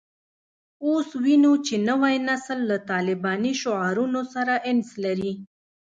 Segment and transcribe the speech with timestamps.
[0.85, 5.33] اوس وینو چې نوی نسل له طالباني شعارونو سره انس لري